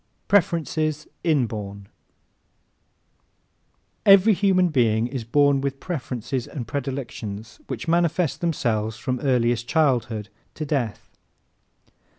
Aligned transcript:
Preferences 0.27 1.07
Inborn¶ 1.23 1.81
Every 4.03 4.33
human 4.33 4.69
being 4.69 5.05
is 5.05 5.23
born 5.23 5.61
with 5.61 5.79
preferences 5.79 6.47
and 6.47 6.67
predilections 6.67 7.59
which 7.67 7.87
manifest 7.87 8.41
themselves 8.41 8.97
from 8.97 9.19
earliest 9.19 9.67
childhood 9.67 10.29
to 10.55 10.65
death. 10.65 11.11